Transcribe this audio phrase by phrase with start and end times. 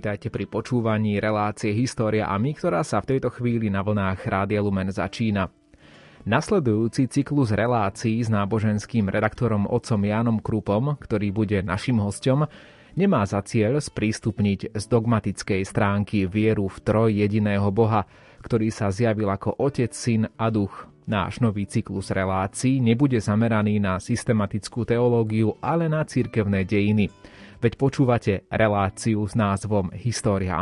[0.00, 4.64] Vítajte pri počúvaní relácie História a my, ktorá sa v tejto chvíli na vlnách Rádia
[4.64, 5.52] Lumen začína.
[6.24, 12.48] Nasledujúci cyklus relácií s náboženským redaktorom otcom Jánom Krupom, ktorý bude našim hostom,
[12.96, 18.08] nemá za cieľ sprístupniť z dogmatickej stránky vieru v troj jediného Boha,
[18.40, 20.88] ktorý sa zjavil ako Otec, Syn a Duch.
[21.04, 27.12] Náš nový cyklus relácií nebude zameraný na systematickú teológiu, ale na cirkevné dejiny–
[27.60, 30.56] veď počúvate reláciu s názvom História.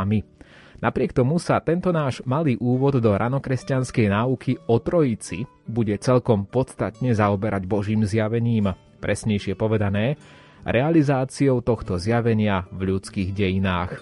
[0.79, 7.11] Napriek tomu sa tento náš malý úvod do ranokresťanskej náuky o Trojici bude celkom podstatne
[7.11, 8.71] zaoberať Božím zjavením,
[9.03, 10.15] presnejšie povedané,
[10.63, 13.99] realizáciou tohto zjavenia v ľudských dejinách.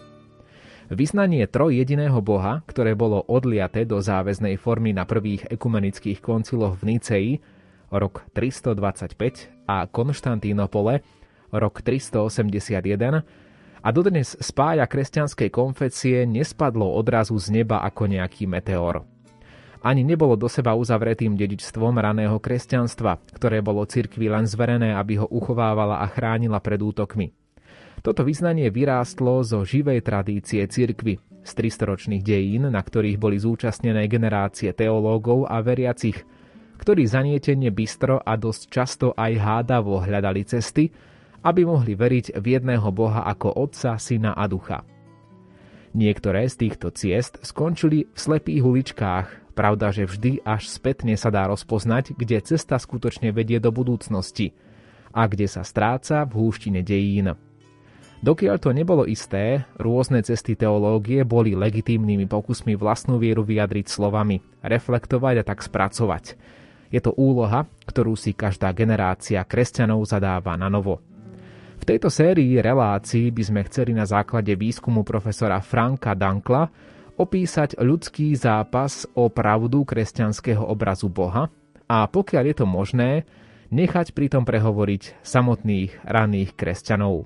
[0.87, 6.83] Vyznanie troj jediného Boha, ktoré bolo odliaté do záväznej formy na prvých ekumenických konciloch v
[6.95, 7.27] Nicei,
[7.91, 11.03] rok 325 a Konštantínopole,
[11.53, 13.23] rok 381
[13.83, 19.05] a dodnes spája kresťanskej konfecie nespadlo odrazu z neba ako nejaký meteor.
[19.85, 25.27] Ani nebolo do seba uzavretým dedičstvom raného kresťanstva, ktoré bolo cirkvi len zverené, aby ho
[25.29, 27.31] uchovávala a chránila pred útokmi.
[28.01, 34.75] Toto vyznanie vyrástlo zo živej tradície cirkvy, z 300-ročných dejín, na ktorých boli zúčastnené generácie
[34.75, 36.27] teológov a veriacich,
[36.77, 40.91] ktorí zanietenie bystro a dosť často aj hádavo hľadali cesty,
[41.47, 44.83] aby mohli veriť v jedného Boha ako Otca, Syna a Ducha.
[45.95, 51.47] Niektoré z týchto ciest skončili v slepých uličkách, pravda, že vždy až spätne sa dá
[51.47, 54.51] rozpoznať, kde cesta skutočne vedie do budúcnosti
[55.15, 57.33] a kde sa stráca v húštine dejín.
[58.17, 65.35] Dokiaľ to nebolo isté, rôzne cesty teológie boli legitímnymi pokusmi vlastnú vieru vyjadriť slovami, reflektovať
[65.41, 66.35] a tak spracovať.
[66.89, 71.06] Je to úloha, ktorú si každá generácia kresťanov zadáva na novo.
[71.87, 76.67] V tejto sérii relácií by sme chceli na základe výskumu profesora Franka Dankla
[77.15, 81.47] opísať ľudský zápas o pravdu kresťanského obrazu Boha
[81.87, 83.23] a pokiaľ je to možné,
[83.71, 87.23] nechať pritom prehovoriť samotných raných kresťanov.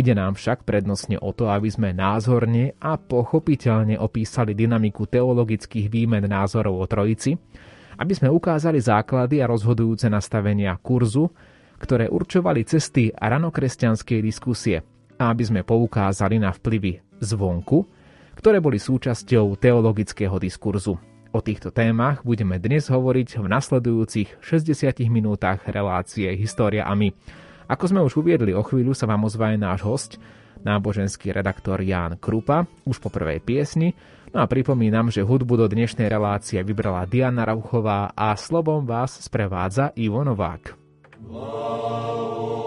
[0.00, 6.24] Ide nám však prednostne o to, aby sme názorne a pochopiteľne opísali dynamiku teologických výmen
[6.24, 7.36] názorov o Trojici,
[8.00, 11.28] aby sme ukázali základy a rozhodujúce nastavenia kurzu,
[11.84, 14.80] ktoré určovali cesty ranokresťanskej diskusie
[15.20, 17.84] a aby sme poukázali na vplyvy zvonku,
[18.40, 20.96] ktoré boli súčasťou teologického diskurzu.
[21.34, 27.12] O týchto témach budeme dnes hovoriť v nasledujúcich 60 minútach relácie História a my.
[27.68, 30.12] Ako sme už uviedli, o chvíľu sa vám ozvaje náš host,
[30.62, 33.92] náboženský redaktor Ján Krupa, už po prvej piesni.
[34.30, 39.90] No a pripomínam, že hudbu do dnešnej relácie vybrala Diana Rauchová a slovom vás sprevádza
[39.98, 40.83] Ivo Novák.
[41.28, 42.63] Glory.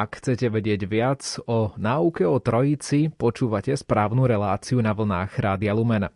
[0.00, 6.08] Ak chcete vedieť viac o náuke o Trojici, počúvate správnu reláciu na vlnách Rádia Lumen.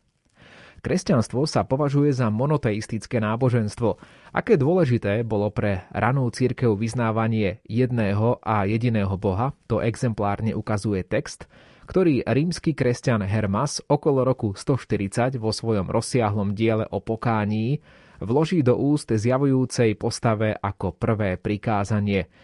[0.80, 4.00] Kresťanstvo sa považuje za monoteistické náboženstvo.
[4.32, 11.44] Aké dôležité bolo pre ranú církev vyznávanie jedného a jediného Boha, to exemplárne ukazuje text,
[11.84, 17.84] ktorý rímsky kresťan Hermas okolo roku 140 vo svojom rozsiahlom diele o pokání
[18.24, 22.24] vloží do úst zjavujúcej postave ako prvé prikázanie–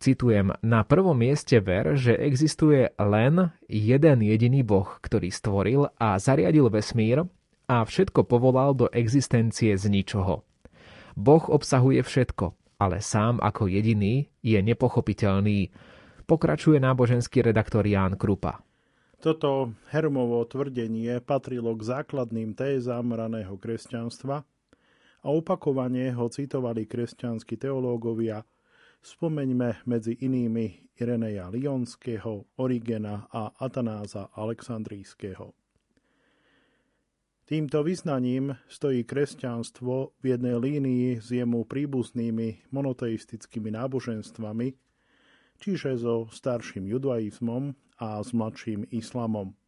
[0.00, 6.72] Citujem, na prvom mieste ver, že existuje len jeden jediný Boh, ktorý stvoril a zariadil
[6.72, 7.28] vesmír
[7.68, 10.40] a všetko povolal do existencie z ničoho.
[11.20, 15.68] Boh obsahuje všetko, ale sám ako jediný je nepochopiteľný,
[16.24, 18.64] pokračuje náboženský redaktor Ján Krupa.
[19.20, 24.48] Toto Hermovo tvrdenie patrilo k základným tézam raného kresťanstva
[25.20, 28.40] a opakovane ho citovali kresťanskí teológovia–
[29.00, 35.56] Spomeňme medzi inými Ireneja Lionského, Origena a Atanáza Aleksandrijského.
[37.48, 44.76] Týmto vyznaním stojí kresťanstvo v jednej línii s jemu príbuznými monoteistickými náboženstvami,
[45.58, 49.59] čiže so starším judaizmom a s mladším islamom.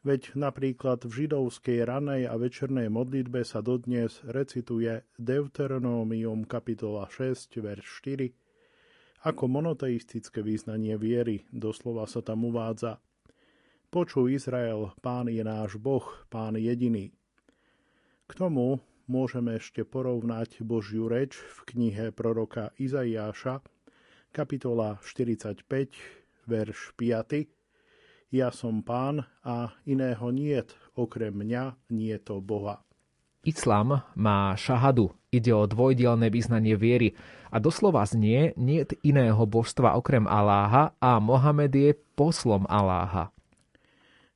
[0.00, 8.00] Veď napríklad v židovskej ranej a večernej modlitbe sa dodnes recituje Deuteronomium kapitola 6, verš
[8.00, 12.96] 4, ako monoteistické význanie viery, doslova sa tam uvádza.
[13.92, 17.12] Počuj Izrael, pán je náš Boh, pán jediný.
[18.24, 23.60] K tomu môžeme ešte porovnať Božiu reč v knihe proroka Izaiáša,
[24.32, 25.60] kapitola 45,
[26.48, 27.59] verš 5,
[28.30, 32.86] ja som pán a iného niet, okrem mňa nie to Boha.
[33.42, 37.18] Islám má šahadu, ide o dvojdielne vyznanie viery
[37.50, 43.32] a doslova znie niet iného božstva okrem Aláha a Mohamed je poslom Aláha.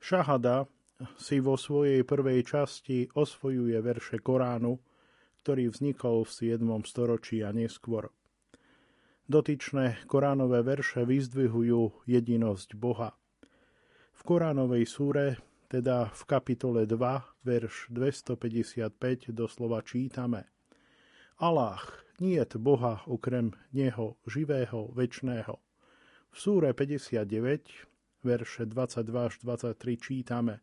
[0.01, 0.67] Šahada
[1.21, 4.81] si vo svojej prvej časti osvojuje verše Koránu,
[5.45, 6.65] ktorý vznikol v 7.
[6.89, 8.09] storočí a neskôr.
[9.29, 13.13] Dotyčné koránové verše vyzdvihujú jedinosť Boha–
[14.15, 20.55] v Koránovej súre, teda v kapitole 2, verš 255, doslova čítame
[21.43, 21.83] Allah,
[22.23, 25.59] je Boha okrem Neho, živého, večného.
[26.31, 27.27] V súre 59,
[28.23, 30.63] verše 22 až 23 čítame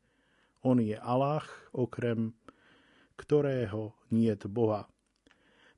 [0.64, 1.44] On je Allah,
[1.76, 2.32] okrem
[3.20, 4.88] ktorého nie je Boha.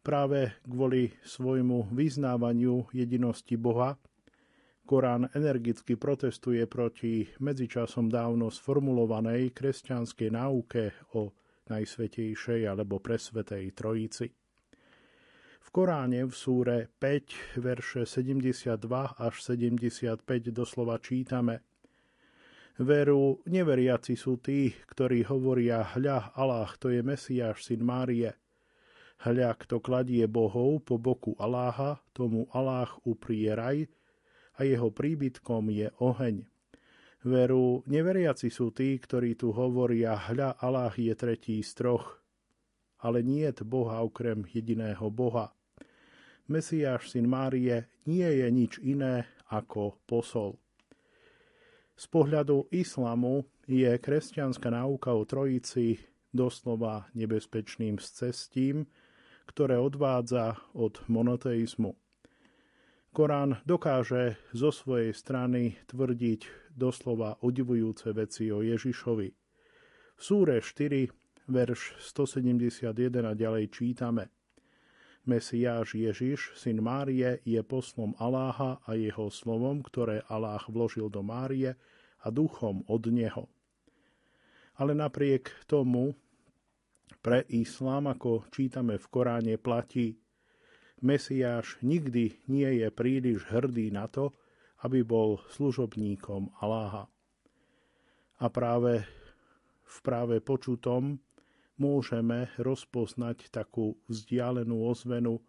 [0.06, 3.98] Práve kvôli svojmu vyznávaniu jedinosti Boha
[4.84, 10.84] Korán energicky protestuje proti medzičasom dávno sformulovanej kresťanskej náuke
[11.16, 11.32] o
[11.72, 14.28] Najsvetejšej alebo Presvetej Trojici.
[15.64, 18.76] V Koráne v súre 5, verše 72
[19.16, 20.20] až 75
[20.52, 21.64] doslova čítame
[22.74, 28.34] Veru, neveriaci sú tí, ktorí hovoria, hľa, Allah, to je Mesiáš, syn Márie.
[29.22, 33.86] Hľa, kto kladie bohov po boku Aláha, tomu Allah uprie raj,
[34.58, 36.46] a jeho príbytkom je oheň.
[37.24, 42.20] Veru, neveriaci sú tí, ktorí tu hovoria, hľa Allah je tretí z troch.
[43.00, 45.56] Ale nie je Boha okrem jediného Boha.
[46.52, 50.60] Mesiáš, syn Márie, nie je nič iné ako posol.
[51.96, 56.04] Z pohľadu islamu je kresťanská náuka o trojici
[56.36, 58.90] doslova nebezpečným scestím,
[59.48, 62.03] ktoré odvádza od monoteizmu.
[63.14, 69.30] Korán dokáže zo svojej strany tvrdiť doslova udivujúce veci o Ježišovi.
[70.18, 71.14] V súre 4,
[71.46, 72.90] verš 171
[73.22, 74.34] a ďalej čítame
[75.30, 81.78] Mesiáš Ježiš, syn Márie, je poslom Aláha a jeho slovom, ktoré Aláh vložil do Márie
[82.18, 83.46] a duchom od neho.
[84.82, 86.18] Ale napriek tomu
[87.22, 90.18] pre islám, ako čítame v Koráne, platí
[91.04, 94.32] Mesiáš nikdy nie je príliš hrdý na to,
[94.88, 97.12] aby bol služobníkom Aláha.
[98.40, 99.04] A práve
[99.84, 101.20] v práve počutom
[101.76, 105.44] môžeme rozpoznať takú vzdialenú ozvenu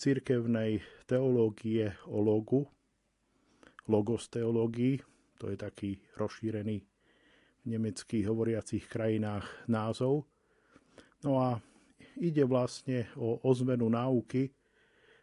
[0.00, 2.64] cirkevnej teológie o logu,
[3.92, 5.04] logos teológii,
[5.36, 6.80] to je taký rozšírený
[7.62, 10.24] v nemeckých hovoriacich krajinách názov.
[11.22, 11.60] No a
[12.18, 14.57] ide vlastne o ozvenu náuky,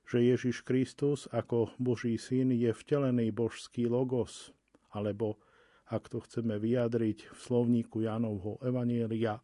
[0.06, 4.54] že Ježiš Kristus ako Boží syn je vtelený božský logos,
[4.94, 5.42] alebo
[5.90, 9.42] ak to chceme vyjadriť v slovníku Jánovho Evanielia,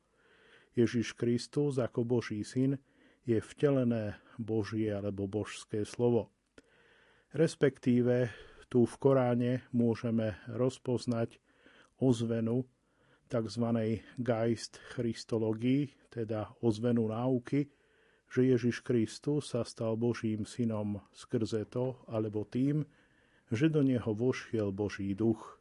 [0.72, 2.80] Ježiš Kristus ako Boží syn
[3.28, 6.32] je vtelené Božie alebo božské slovo.
[7.36, 8.32] Respektíve
[8.72, 11.44] tu v Koráne môžeme rozpoznať
[12.00, 12.64] ozvenu
[13.28, 13.66] tzv.
[14.16, 17.68] Geist Christologii, teda ozvenu náuky,
[18.32, 22.88] že Ježiš Kristus sa stal Božím synom skrze to alebo tým,
[23.52, 25.60] že do neho vošiel Boží duch.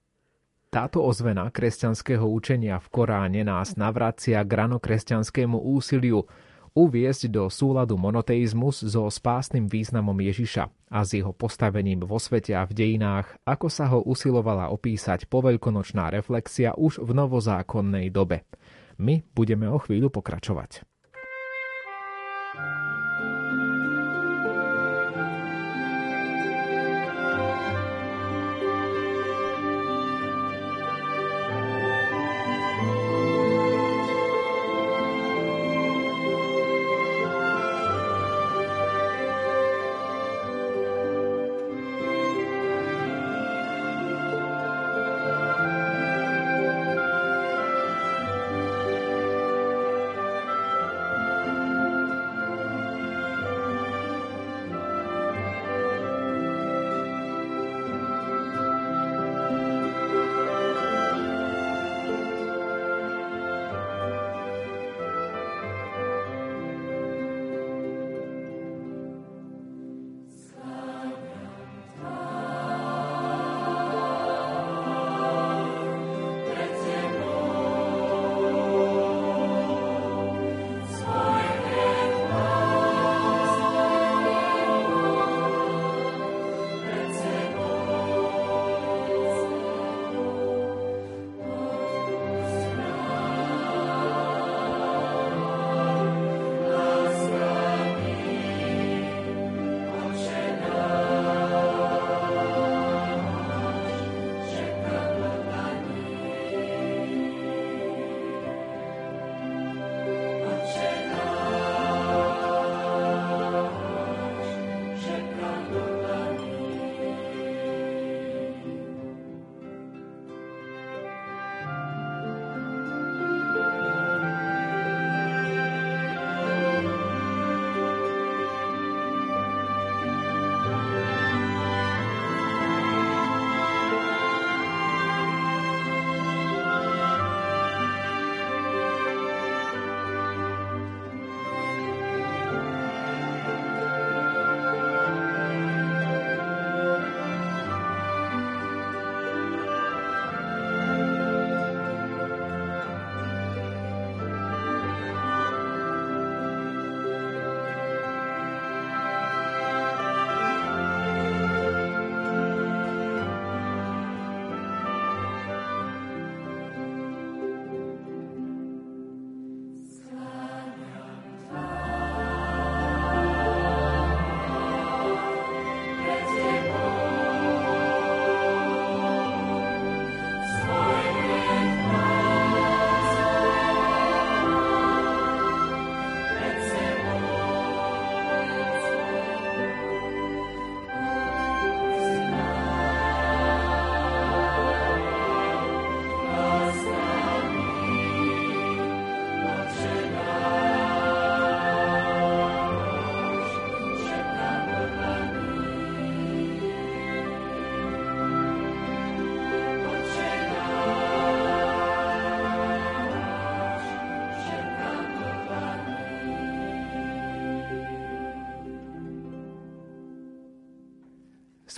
[0.70, 6.30] Táto ozvena kresťanského učenia v Koráne nás navracia k ranokresťanskému úsiliu
[6.70, 12.62] uviesť do súladu monoteizmus so spásnym významom Ježiša a s jeho postavením vo svete a
[12.62, 18.46] v dejinách, ako sa ho usilovala opísať poveľkonočná reflexia už v novozákonnej dobe.
[19.02, 20.89] My budeme o chvíľu pokračovať.
[22.52, 22.89] Thank you.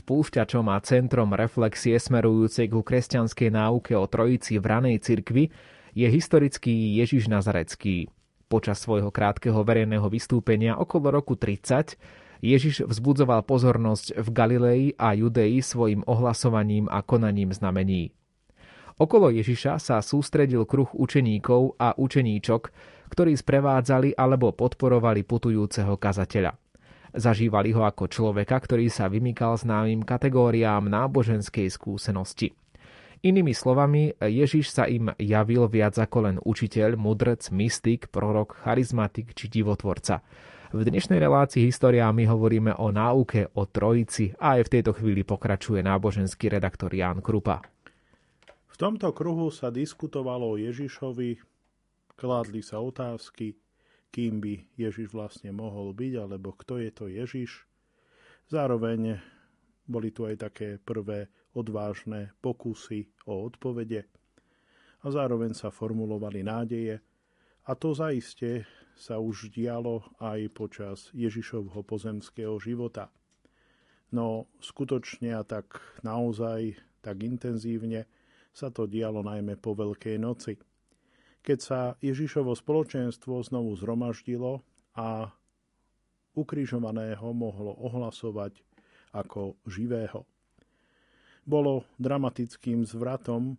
[0.02, 5.54] Spúšťačom a centrom reflexie smerujúcej ku kresťanskej náuke o trojici v ranej cirkvi
[5.94, 8.10] je historický Ježiš Nazarecký.
[8.50, 11.94] Počas svojho krátkeho verejného vystúpenia okolo roku 30
[12.42, 18.10] Ježiš vzbudzoval pozornosť v Galilei a Judei svojim ohlasovaním a konaním znamení.
[18.98, 22.62] Okolo Ježiša sa sústredil kruh učeníkov a učeníčok,
[23.14, 26.61] ktorí sprevádzali alebo podporovali putujúceho kazateľa.
[27.12, 32.56] Zažívali ho ako človeka, ktorý sa vymykal známym kategóriám náboženskej skúsenosti.
[33.22, 39.46] Inými slovami, Ježiš sa im javil viac ako len učiteľ, mudrc, mystik, prorok, charizmatik či
[39.46, 40.26] divotvorca.
[40.72, 45.22] V dnešnej relácii História my hovoríme o náuke o trojici a aj v tejto chvíli
[45.22, 47.62] pokračuje náboženský redaktor Ján Krupa.
[48.72, 51.38] V tomto kruhu sa diskutovalo o Ježišovi,
[52.16, 53.54] kládli sa otázky,
[54.12, 57.64] kým by Ježiš vlastne mohol byť, alebo kto je to Ježiš.
[58.52, 59.18] Zároveň
[59.82, 61.26] Boli tu aj také prvé
[61.58, 64.06] odvážne pokusy o odpovede
[65.02, 67.02] a zároveň sa formulovali nádeje
[67.66, 68.62] a to zaiste
[68.94, 73.10] sa už dialo aj počas Ježišovho pozemského života.
[74.14, 78.06] No skutočne a tak naozaj, tak intenzívne
[78.54, 80.54] sa to dialo najmä po Veľkej noci.
[81.42, 84.62] Keď sa Ježišovo spoločenstvo znovu zhromaždilo
[84.94, 85.34] a
[86.38, 88.62] ukrižovaného mohlo ohlasovať
[89.12, 90.24] ako živého.
[91.42, 93.58] Bolo dramatickým zvratom,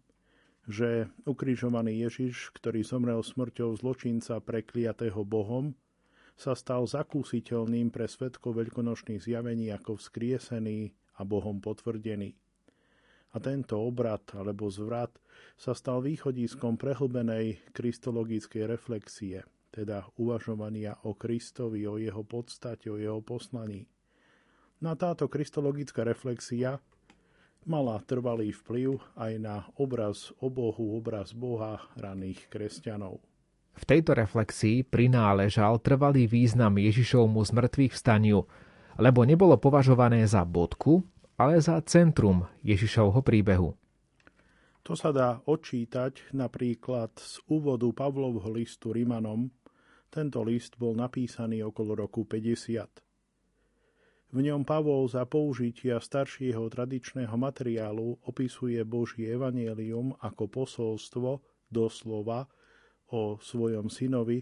[0.63, 5.75] že ukrižovaný Ježiš, ktorý zomrel smrťou zločinca prekliatého Bohom,
[6.33, 12.33] sa stal zakúsiteľným pre svetkov veľkonočných zjavení ako vzkriesený a Bohom potvrdený.
[13.33, 15.09] A tento obrad alebo zvrat
[15.57, 19.41] sa stal východiskom prehlbenej kristologickej reflexie,
[19.73, 23.89] teda uvažovania o Kristovi, o jeho podstate, o jeho poslaní.
[24.85, 26.77] Na táto kristologická reflexia
[27.65, 33.23] mala trvalý vplyv aj na obraz obohu, obraz Boha raných kresťanov.
[33.73, 38.45] V tejto reflexii prináležal trvalý význam Ježišovmu zmrtvých vstaniu,
[39.01, 41.01] lebo nebolo považované za bodku,
[41.37, 43.73] ale za centrum Ježišovho príbehu.
[44.83, 49.47] To sa dá odčítať napríklad z úvodu Pavlovho listu Rimanom.
[50.11, 53.03] Tento list bol napísaný okolo roku 50.
[54.33, 61.37] V ňom Pavol za použitia staršieho tradičného materiálu opisuje Božie evanielium ako posolstvo
[61.69, 62.49] doslova
[63.13, 64.41] o svojom synovi,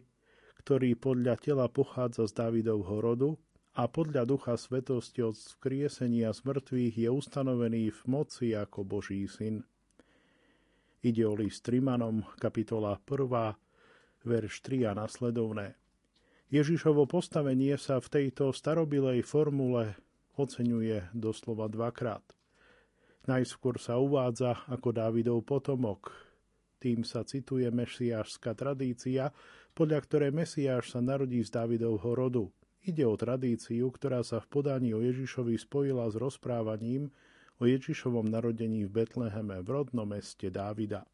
[0.64, 3.30] ktorý podľa tela pochádza z Dávidovho rodu
[3.72, 6.44] a podľa Ducha Svetosti od skriesenia z
[6.92, 9.64] je ustanovený v moci ako Boží syn.
[11.02, 15.74] Ide o list Trimanom, kapitola 1, verš 3 a nasledovné.
[16.52, 19.96] Ježišovo postavenie sa v tejto starobilej formule
[20.36, 22.22] oceňuje doslova dvakrát.
[23.24, 26.12] Najskôr sa uvádza ako Dávidov potomok.
[26.82, 29.32] Tým sa cituje mesiášska tradícia,
[29.72, 32.46] podľa ktorej Mesiáš sa narodí z Dávidovho rodu.
[32.82, 37.14] Ide o tradíciu, ktorá sa v podaní o Ježišovi spojila s rozprávaním
[37.62, 41.06] o Ježišovom narodení v Betleheme v rodnom meste Dávida.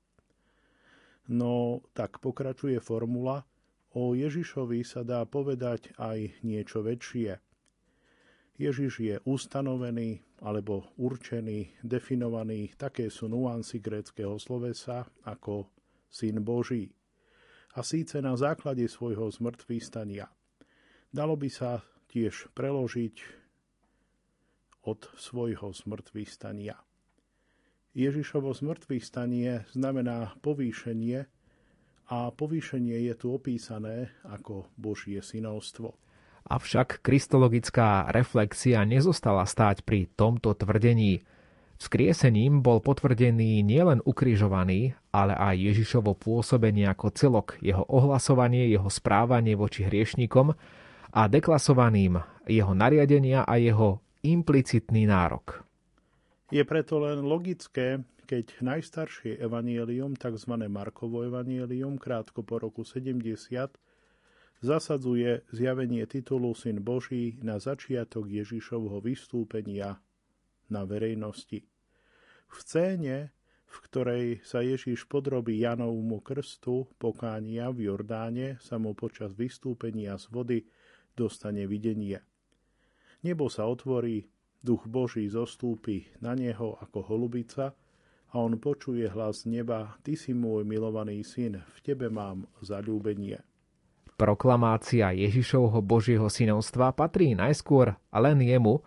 [1.27, 3.43] No tak pokračuje formula–
[3.97, 7.41] O Ježišovi sa dá povedať aj niečo väčšie.
[8.62, 15.65] Ježiš je ustanovený alebo určený, definovaný, také sú nuancy gréckého slovesa ako
[16.13, 16.93] syn Boží.
[17.73, 20.30] A síce na základe svojho zmrtvý stania.
[21.12, 23.15] Dalo by sa tiež preložiť
[24.88, 26.80] od svojho zmrtvý stania.
[27.98, 31.26] Ježišovo zmrtvý stanie znamená povýšenie,
[32.08, 35.91] a povýšenie je tu opísané ako Božie synovstvo.
[36.48, 41.28] Avšak kristologická reflexia nezostala stáť pri tomto tvrdení.
[41.76, 49.60] Vzkriesením bol potvrdený nielen ukrižovaný, ale aj Ježišovo pôsobenie ako celok, jeho ohlasovanie, jeho správanie
[49.60, 50.56] voči hriešnikom
[51.12, 55.63] a deklasovaným jeho nariadenia a jeho implicitný nárok.
[56.48, 60.54] Je preto len logické, keď najstaršie evanielium, tzv.
[60.67, 63.76] Markovo evanielium, krátko po roku 70,
[64.63, 70.00] zasadzuje zjavenie titulu Syn Boží na začiatok Ježišovho vystúpenia
[70.72, 71.67] na verejnosti.
[72.48, 73.36] V scéne,
[73.67, 80.26] v ktorej sa Ježiš podrobí Janovmu krstu pokánia v Jordáne, sa mu počas vystúpenia z
[80.32, 80.60] vody
[81.17, 82.21] dostane videnie.
[83.25, 84.30] Nebo sa otvorí,
[84.62, 87.73] duch Boží zostúpi na neho ako holubica–
[88.36, 93.39] a on počuje hlas neba, Ty si môj milovaný syn, v Tebe mám zalúbenie.
[94.17, 98.82] Proklamácia Ježišovho Božieho synovstva patrí najskôr len jemu,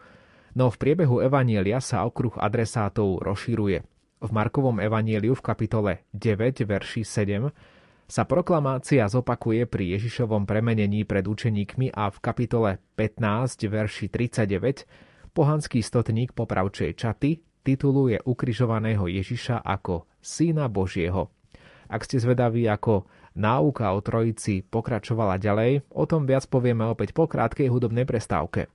[0.58, 3.78] no v priebehu Evanielia sa okruh adresátov rozširuje.
[4.20, 7.48] V Markovom Evanieliu v kapitole 9, verši 7
[8.10, 15.78] sa proklamácia zopakuje pri Ježišovom premenení pred učeníkmi a v kapitole 15, verši 39 pohanský
[15.78, 21.30] stotník popravčej čaty tituluje ukrižovaného Ježiša ako Syna Božieho.
[21.86, 23.06] Ak ste zvedaví, ako
[23.38, 28.66] náuka o Trojici pokračovala ďalej, o tom viac povieme opäť po krátkej hudobnej prestávke.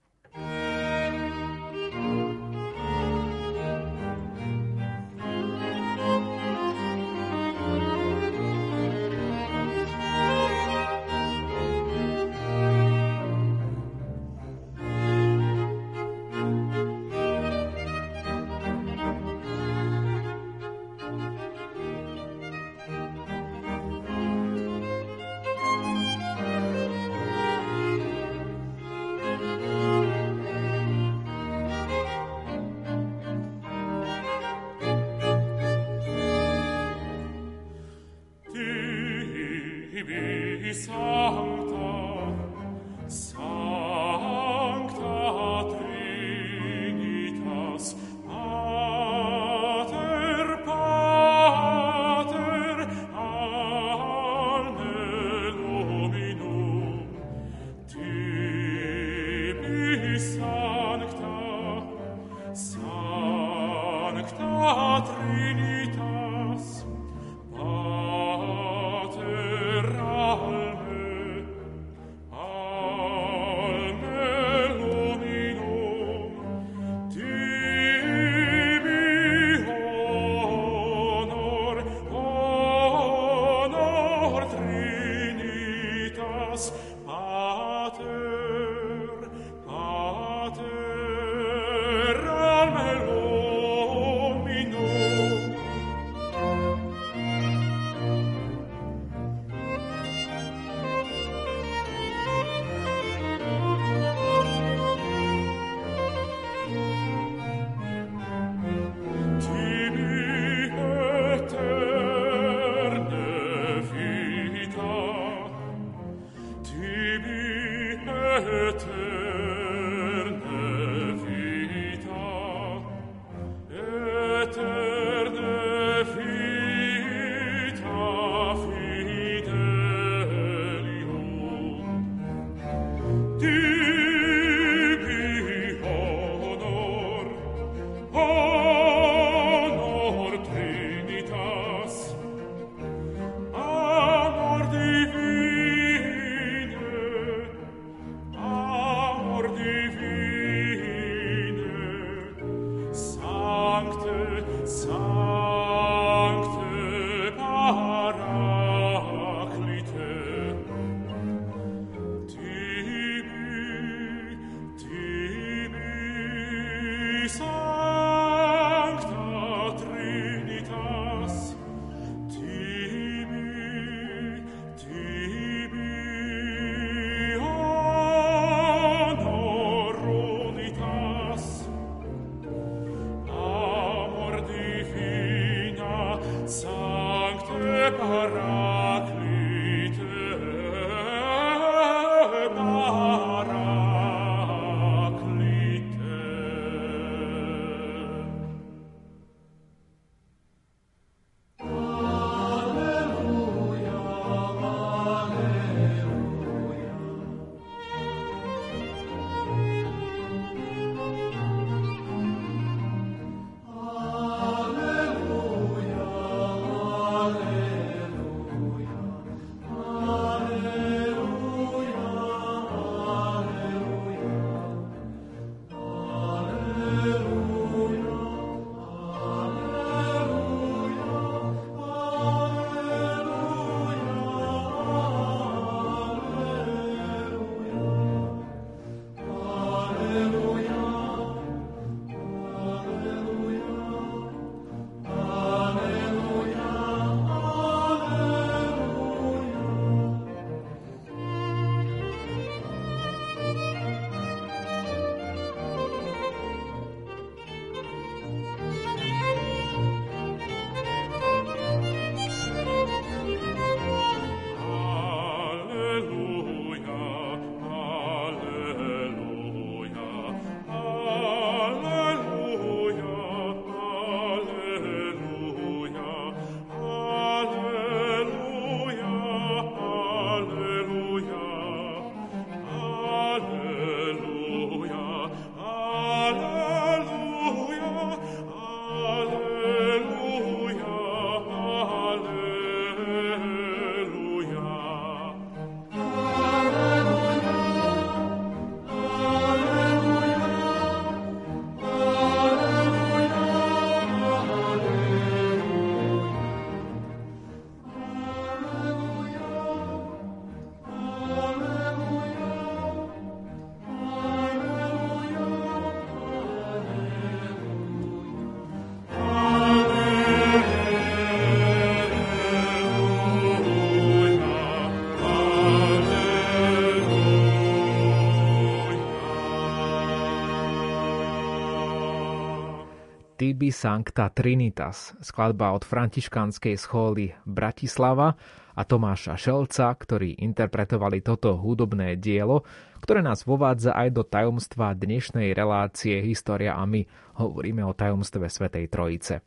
[333.45, 338.33] Tibi Sancta Trinitas, skladba od františkanskej schóly Bratislava
[338.73, 342.65] a Tomáša Šelca, ktorí interpretovali toto hudobné dielo,
[343.05, 347.05] ktoré nás vovádza aj do tajomstva dnešnej relácie História a my
[347.37, 349.45] hovoríme o tajomstve Svetej Trojice.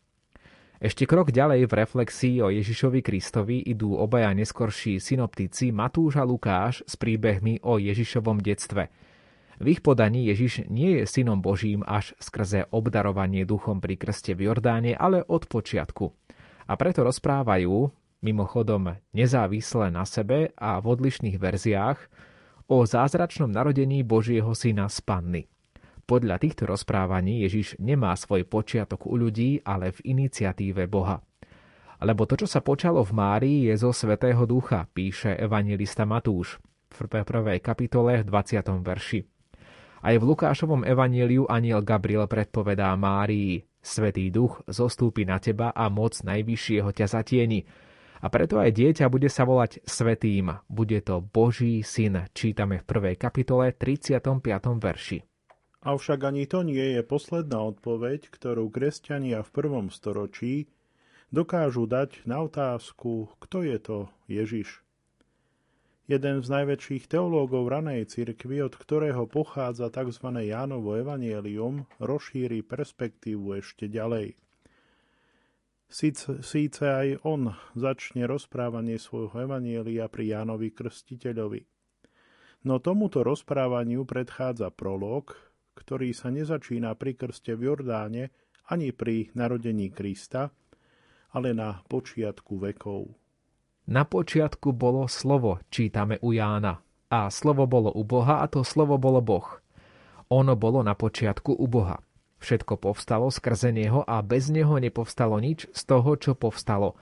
[0.79, 6.95] Ešte krok ďalej v reflexii o Ježišovi Kristovi idú obaja neskorší synoptici Matúš Lukáš s
[6.95, 8.87] príbehmi o Ježišovom detstve–
[9.59, 14.47] v ich podaní Ježiš nie je synom Božím až skrze obdarovanie duchom pri krste v
[14.47, 16.15] Jordáne, ale od počiatku.
[16.71, 17.91] A preto rozprávajú,
[18.23, 21.99] mimochodom nezávisle na sebe a v odlišných verziách,
[22.71, 25.43] o zázračnom narodení Božieho syna z Panny.
[26.07, 31.19] Podľa týchto rozprávaní Ježiš nemá svoj počiatok u ľudí, ale v iniciatíve Boha.
[31.99, 36.99] Lebo to, čo sa počalo v Márii, je zo Svetého Ducha, píše evangelista Matúš v
[37.11, 38.87] prvej kapitole v 20.
[38.87, 39.38] verši.
[39.99, 46.19] Aj v Lukášovom evaníliu aniel Gabriel predpovedá Márii, Svetý duch zostúpi na teba a moc
[46.23, 47.65] najvyššieho ťa zatieni.
[48.19, 50.51] A preto aj dieťa bude sa volať Svetým.
[50.67, 54.19] Bude to Boží syn, čítame v prvej kapitole 35.
[54.83, 55.19] verši.
[55.87, 60.67] Avšak ani to nie je posledná odpoveď, ktorú kresťania v prvom storočí
[61.31, 64.83] dokážu dať na otázku, kto je to Ježiš.
[66.09, 70.41] Jeden z najväčších teológov ranej cirkvi, od ktorého pochádza tzv.
[70.41, 74.33] Jánovo evanielium, rozšíri perspektívu ešte ďalej.
[75.85, 81.69] Síce, síce aj on začne rozprávanie svojho evanielia pri Jánovi Krstiteľovi.
[82.65, 85.37] No tomuto rozprávaniu predchádza prolog,
[85.77, 88.33] ktorý sa nezačína pri krste v Jordáne
[88.73, 90.57] ani pri narodení Krista,
[91.37, 93.28] ale na počiatku vekov.
[93.89, 96.85] Na počiatku bolo slovo, čítame u Jána.
[97.09, 99.65] A slovo bolo u Boha a to slovo bolo Boh.
[100.29, 101.97] Ono bolo na počiatku u Boha.
[102.37, 107.01] Všetko povstalo skrze Neho a bez Neho nepovstalo nič z toho, čo povstalo.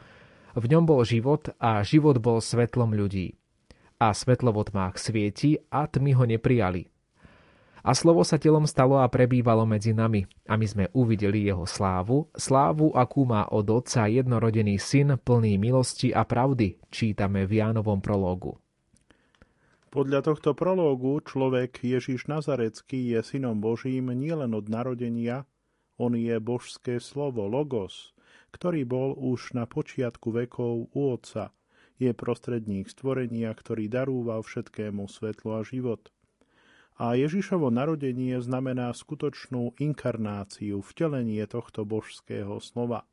[0.55, 3.35] V ňom bol život a život bol svetlom ľudí.
[3.99, 6.87] A svetlo v tmách svieti a tmy ho neprijali.
[7.87, 10.27] A slovo sa telom stalo a prebývalo medzi nami.
[10.51, 16.11] A my sme uvideli jeho slávu, slávu, akú má od Otca jednorodený syn, plný milosti
[16.11, 18.59] a pravdy, čítame v Jánovom prológu.
[19.95, 25.47] Podľa tohto prológu človek Ježiš Nazarecký je synom Božím nielen od narodenia,
[25.95, 28.19] on je božské slovo, logos,
[28.51, 31.55] ktorý bol už na počiatku vekov u Otca,
[32.03, 36.11] je prostredník stvorenia, ktorý darúval všetkému svetlo a život–
[36.97, 43.05] a Ježišovo narodenie znamená skutočnú inkarnáciu, vtelenie tohto božského slova.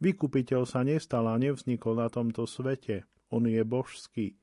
[0.00, 3.08] Vykupiteľ sa nestal a nevznikol na tomto svete.
[3.32, 4.36] On je božský.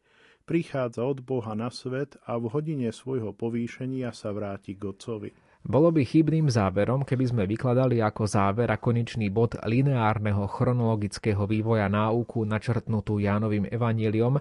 [0.47, 5.29] Prichádza od Boha na svet a v hodine svojho povýšenia sa vráti k Otcovi.
[5.67, 11.91] Bolo by chybným záverom, keby sme vykladali ako záver a konečný bod lineárneho chronologického vývoja
[11.91, 14.39] náuku načrtnutú Jánovým evaníliom,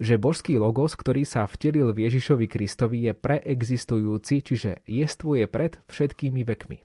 [0.00, 6.40] že božský logos, ktorý sa vtelil v Ježišovi Kristovi, je preexistujúci, čiže jestvuje pred všetkými
[6.40, 6.80] vekmi.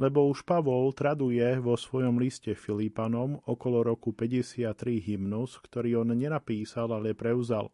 [0.00, 6.94] Lebo už Pavol traduje vo svojom liste Filípanom okolo roku 53 hymnus, ktorý on nenapísal,
[6.94, 7.68] ale preuzal.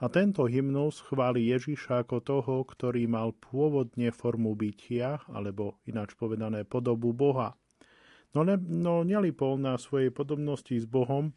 [0.00, 6.64] A tento hymnus chváli Ježiša ako toho, ktorý mal pôvodne formu bytia, alebo ináč povedané
[6.64, 7.52] podobu Boha.
[8.32, 11.36] No, ne, no nelipol na svojej podobnosti s Bohom,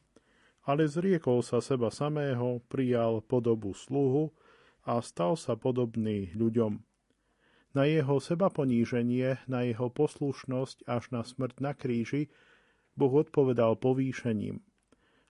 [0.63, 4.31] ale zriekol sa seba samého, prijal podobu sluhu
[4.87, 6.79] a stal sa podobný ľuďom.
[7.73, 12.29] Na jeho seba poníženie, na jeho poslušnosť až na smrť na kríži
[12.93, 14.61] Boh odpovedal povýšením,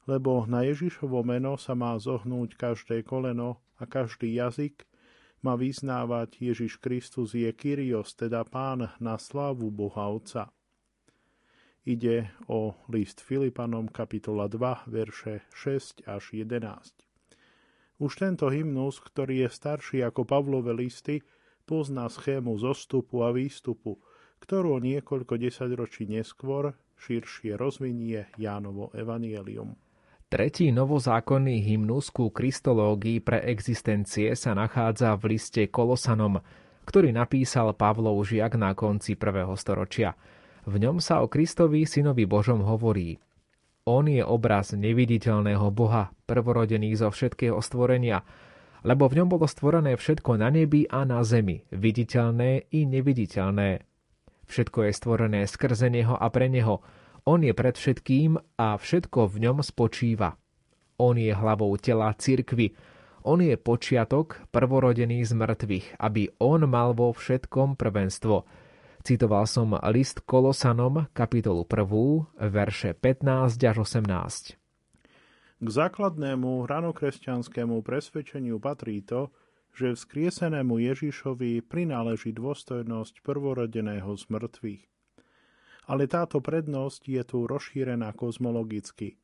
[0.05, 4.83] lebo na Ježišovo meno sa má zohnúť každé koleno a každý jazyk
[5.43, 10.51] má vyznávať Ježiš Kristus je Kyrios, teda Pán na slávu Boha Otca.
[11.83, 16.63] Ide o list Filipanom kapitola 2, verše 6 až 11.
[17.99, 21.27] Už tento hymnus, ktorý je starší ako Pavlové listy,
[21.67, 23.99] pozná schému zostupu a výstupu,
[24.39, 26.71] ktorú niekoľko desaťročí neskôr
[27.03, 29.75] širšie rozvinie Jánovo evanielium.
[30.31, 36.39] Tretí novozákonný hymnus ku kristológii pre existencie sa nachádza v liste Kolosanom,
[36.87, 40.15] ktorý napísal Pavlov žiak na konci prvého storočia–
[40.63, 43.19] v ňom sa o Kristovi synovi Božom hovorí
[43.83, 48.23] On je obraz neviditeľného Boha, prvorodený zo všetkého stvorenia,
[48.87, 53.83] lebo v ňom bolo stvorené všetko na nebi a na zemi, viditeľné i neviditeľné.
[54.47, 56.79] Všetko je stvorené skrze Neho a pre Neho.
[57.23, 60.35] On je pred všetkým a všetko v ňom spočíva.
[60.99, 62.75] On je hlavou tela cirkvy.
[63.23, 68.43] On je počiatok, prvorodený z mŕtvych, aby on mal vo všetkom prvenstvo–
[69.03, 74.55] Citoval som list Kolosanom, kapitolu 1, verše 15 až 18.
[75.59, 79.27] K základnému ranokresťanskému presvedčeniu patrí to,
[79.75, 84.83] že vzkriesenému Ježišovi prináleží dôstojnosť prvorodeného z mŕtvych.
[85.91, 89.19] Ale táto prednosť je tu rozšírená kozmologicky.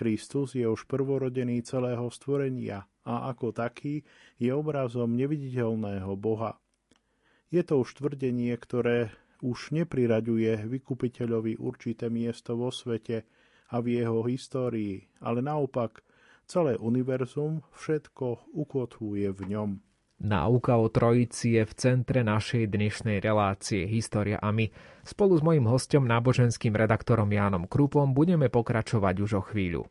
[0.00, 4.00] Kristus je už prvorodený celého stvorenia a ako taký
[4.40, 6.56] je obrazom neviditeľného Boha.
[7.50, 9.10] Je to už tvrdenie, ktoré
[9.42, 13.26] už nepriraďuje vykupiteľovi určité miesto vo svete
[13.74, 16.06] a v jeho histórii, ale naopak
[16.46, 19.70] celé univerzum všetko ukotvuje v ňom.
[20.20, 24.70] Náuka o Trojici je v centre našej dnešnej relácie História a my.
[25.02, 29.90] Spolu s mojím hostom, náboženským redaktorom Jánom Krupom, budeme pokračovať už o chvíľu.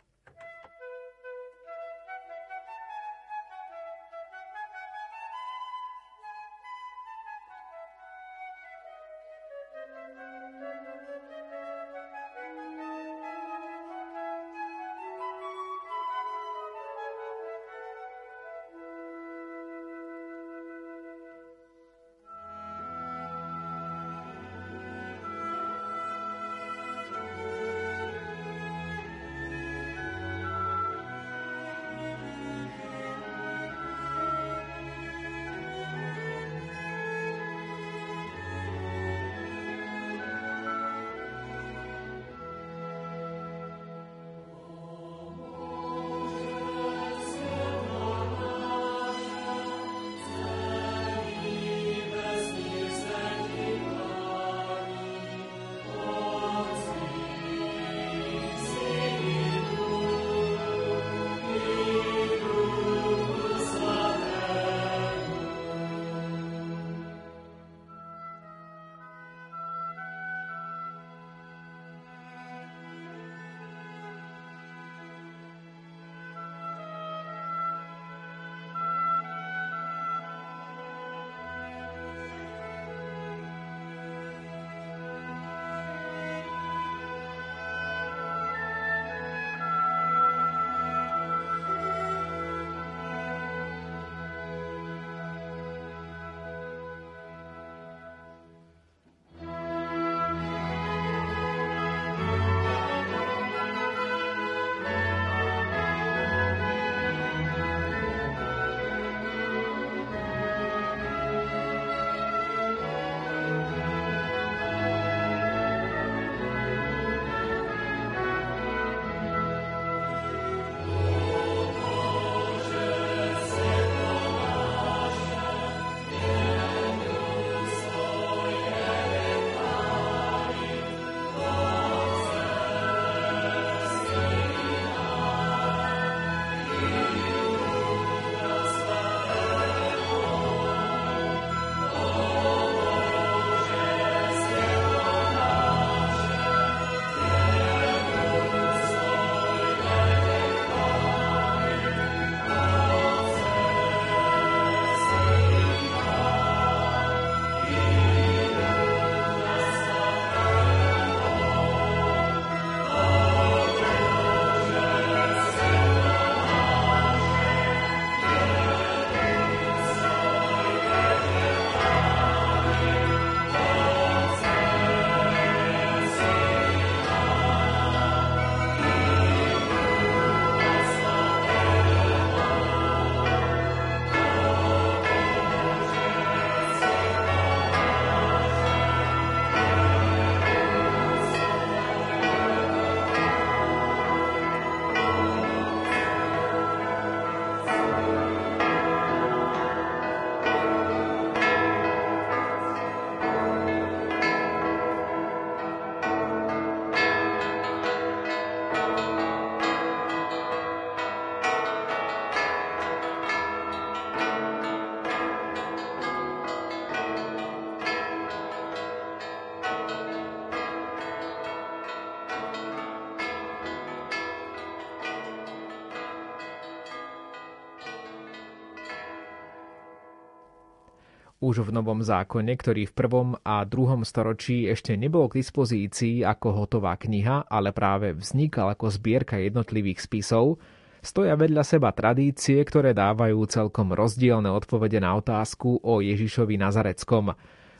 [231.49, 236.53] Už v Novom zákone, ktorý v prvom a druhom storočí ešte nebol k dispozícii ako
[236.53, 240.61] hotová kniha, ale práve vznikal ako zbierka jednotlivých spisov,
[241.01, 247.33] stoja vedľa seba tradície, ktoré dávajú celkom rozdielne odpovede na otázku o Ježišovi Nazareckom.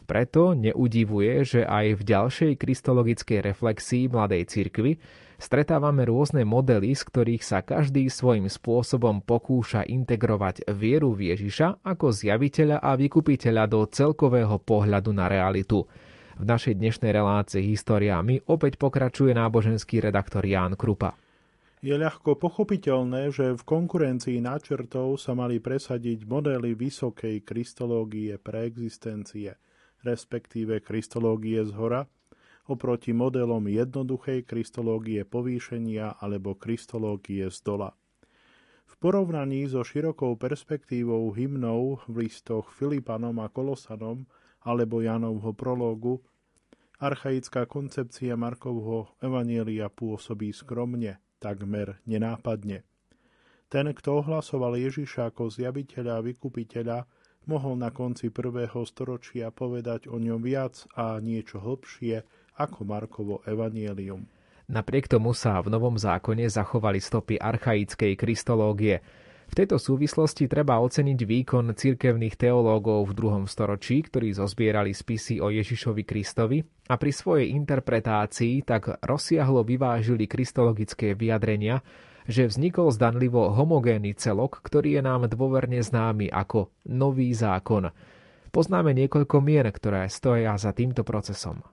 [0.10, 4.98] Preto neudivuje, že aj v ďalšej kristologickej reflexii mladej cirkvy
[5.40, 12.12] stretávame rôzne modely, z ktorých sa každý svojím spôsobom pokúša integrovať vieru v Ježiša ako
[12.14, 15.88] zjaviteľa a vykupiteľa do celkového pohľadu na realitu.
[16.38, 21.16] V našej dnešnej relácii Históriami opäť pokračuje náboženský redaktor Ján Krupa.
[21.80, 29.56] Je ľahko pochopiteľné, že v konkurencii náčrtov sa mali presadiť modely vysokej kristológie pre existencie–
[30.04, 32.08] respektíve kristológie z hora,
[32.70, 37.98] oproti modelom jednoduchej kristológie povýšenia alebo kristológie z dola.
[38.86, 44.30] V porovnaní so širokou perspektívou hymnov v listoch Filipanom a Kolosanom
[44.62, 46.22] alebo Janovho prológu,
[47.02, 52.84] archaická koncepcia Markovho evanielia pôsobí skromne, takmer nenápadne.
[53.70, 57.00] Ten, kto ohlasoval Ježiša ako zjaviteľa a vykupiteľa,
[57.46, 62.26] mohol na konci prvého storočia povedať o ňom viac a niečo hlbšie
[62.60, 64.28] ako Markovo evanielium.
[64.70, 69.02] Napriek tomu sa v Novom zákone zachovali stopy archaickej kristológie.
[69.50, 75.50] V tejto súvislosti treba oceniť výkon cirkevných teológov v druhom storočí, ktorí zozbierali spisy o
[75.50, 81.82] Ježišovi Kristovi a pri svojej interpretácii tak rozsiahlo vyvážili kristologické vyjadrenia,
[82.30, 87.90] že vznikol zdanlivo homogénny celok, ktorý je nám dôverne známy ako Nový zákon.
[88.54, 91.66] Poznáme niekoľko mien, ktoré stoja za týmto procesom.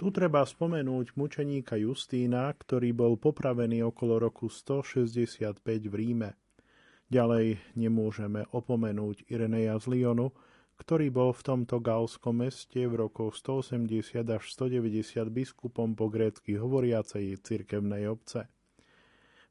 [0.00, 6.30] Tu treba spomenúť mučeníka Justína, ktorý bol popravený okolo roku 165 v Ríme.
[7.12, 10.32] Ďalej nemôžeme opomenúť Ireneja z Lyonu,
[10.80, 17.36] ktorý bol v tomto galskom meste v rokoch 180 až 190 biskupom po grécky hovoriacej
[17.44, 18.48] cirkevnej obce.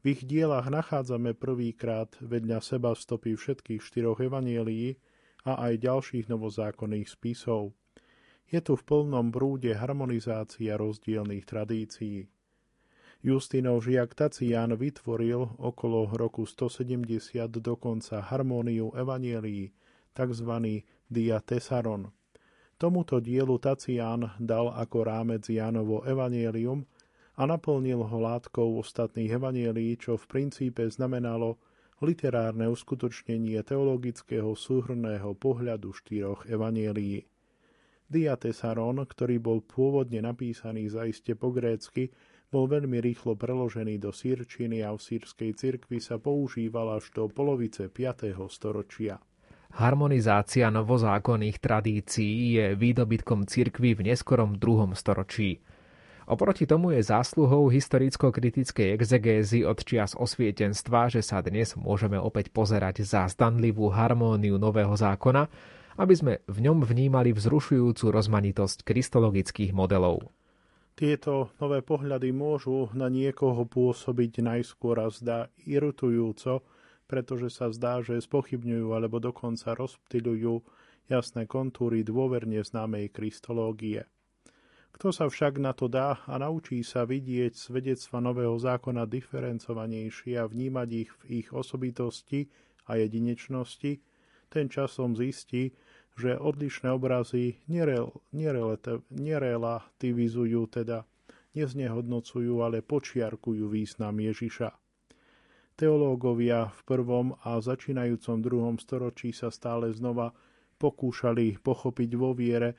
[0.02, 4.98] V ich dielach nachádzame prvýkrát vedľa seba stopy všetkých štyroch evanielií
[5.46, 7.78] a aj ďalších novozákonných spisov.
[8.50, 12.26] Je tu v plnom prúde harmonizácia rozdielných tradícií.
[13.22, 17.06] Justinov žiak Tacián vytvoril okolo roku 170
[17.62, 19.70] dokonca harmóniu evanielií,
[20.18, 20.52] tzv.
[21.06, 22.10] diatesaron.
[22.80, 26.84] Tomuto dielu Tacián dal ako rámec Jánovo evanielium–
[27.40, 31.56] a naplnil ho látkou ostatných evanielí, čo v princípe znamenalo
[32.04, 37.24] literárne uskutočnenie teologického súhrného pohľadu štyroch evanielií.
[38.10, 42.10] Diatesaron, ktorý bol pôvodne napísaný zaiste po grécky,
[42.50, 47.86] bol veľmi rýchlo preložený do sírčiny a v sírskej cirkvi sa používal až do polovice
[47.86, 48.34] 5.
[48.50, 49.22] storočia.
[49.78, 55.62] Harmonizácia novozákonných tradícií je výdobytkom cirkvy v neskorom druhom storočí.
[56.26, 63.06] Oproti tomu je zásluhou historicko-kritickej exegézy od čias osvietenstva, že sa dnes môžeme opäť pozerať
[63.06, 65.46] za zdanlivú harmóniu nového zákona,
[66.00, 70.32] aby sme v ňom vnímali vzrušujúcu rozmanitosť kristologických modelov.
[70.96, 76.64] Tieto nové pohľady môžu na niekoho pôsobiť najskôr a zdá irutujúco,
[77.08, 80.60] pretože sa zdá, že spochybňujú alebo dokonca rozptyľujú
[81.12, 84.08] jasné kontúry dôverne známej kristológie.
[84.92, 90.50] Kto sa však na to dá a naučí sa vidieť svedectva nového zákona diferencovanejšie a
[90.50, 92.52] vnímať ich v ich osobitosti
[92.90, 94.04] a jedinečnosti,
[94.50, 95.72] ten časom zistí,
[96.20, 98.12] že odlišné obrazy nerel,
[99.10, 101.08] nerelativizujú, teda
[101.56, 104.76] neznehodnocujú, ale počiarkujú význam Ježiša.
[105.80, 110.36] Teológovia v prvom a začínajúcom druhom storočí sa stále znova
[110.76, 112.76] pokúšali pochopiť vo viere,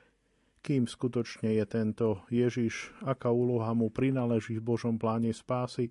[0.61, 5.89] kým skutočne je tento Ježiš, aká úloha mu prináleží v Božom pláne spásy.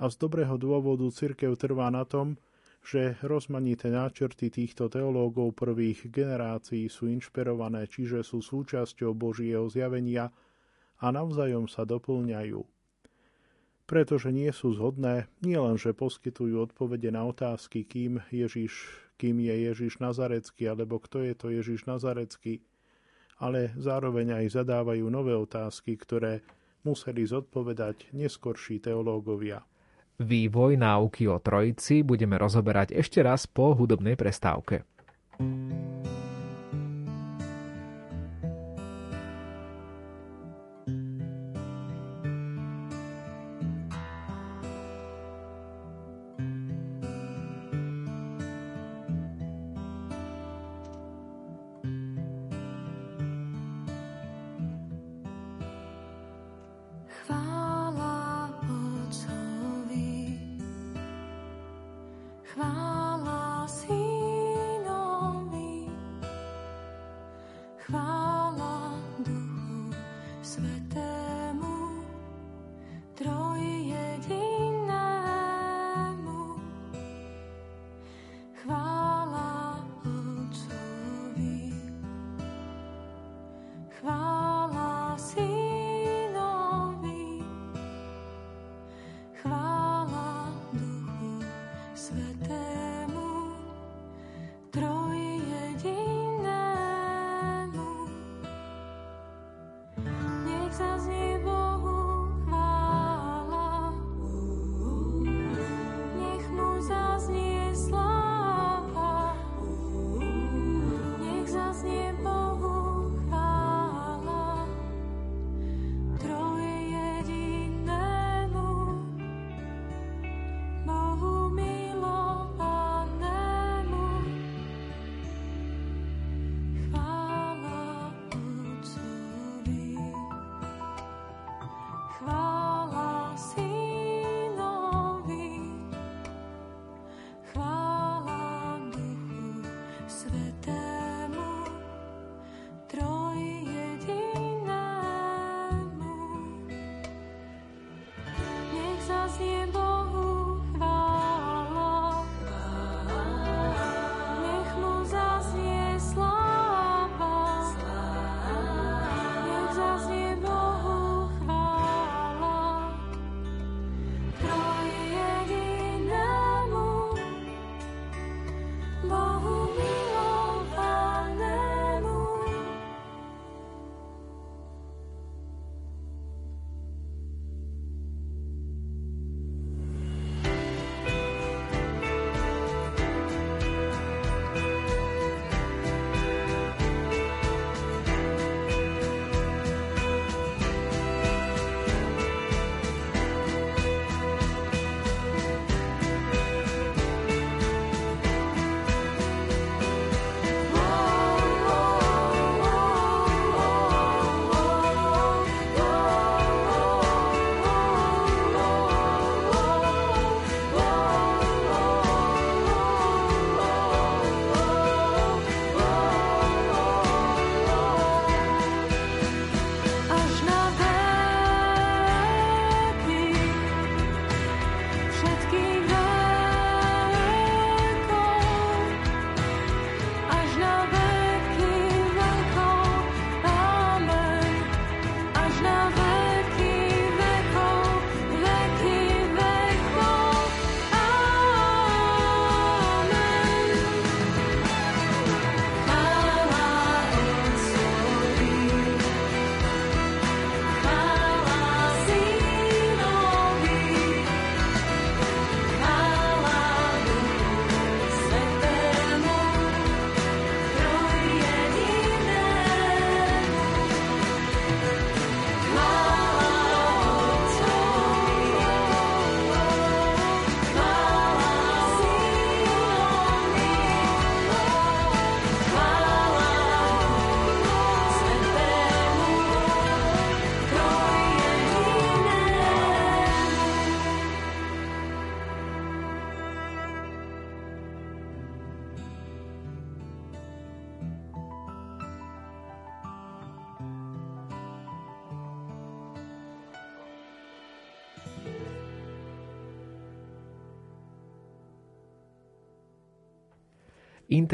[0.00, 2.40] A z dobrého dôvodu cirkev trvá na tom,
[2.84, 10.28] že rozmanité náčrty týchto teológov prvých generácií sú inšpirované, čiže sú súčasťou Božieho zjavenia
[11.00, 12.60] a navzájom sa doplňajú.
[13.88, 20.68] Pretože nie sú zhodné, nielenže poskytujú odpovede na otázky, kým, Ježiš, kým je Ježiš Nazarecký,
[20.68, 22.60] alebo kto je to Ježiš Nazarecký,
[23.40, 26.44] ale zároveň aj zadávajú nové otázky, ktoré
[26.84, 29.64] museli zodpovedať neskorší teológovia.
[30.14, 34.86] Vývoj náuky o Trojici budeme rozoberať ešte raz po hudobnej prestávke.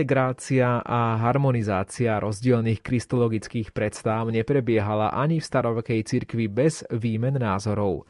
[0.01, 8.09] Integrácia a harmonizácia rozdielných kristologických predstáv neprebiehala ani v starovekej cirkvi bez výmen názorov.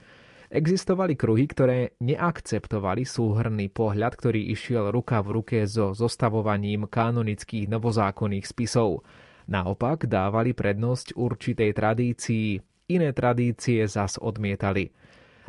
[0.54, 8.46] Existovali kruhy, ktoré neakceptovali súhrný pohľad, ktorý išiel ruka v ruke so zostavovaním kanonických novozákonných
[8.46, 9.02] spisov.
[9.50, 14.94] Naopak dávali prednosť určitej tradícii, iné tradície zas odmietali–